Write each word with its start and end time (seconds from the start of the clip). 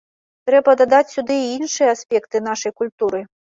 Трэба 0.49 0.73
дадаць 0.81 1.09
сюды 1.17 1.37
і 1.43 1.53
іншыя 1.59 1.93
аспекты 1.95 2.45
нашай 2.49 2.77
культуры. 2.83 3.25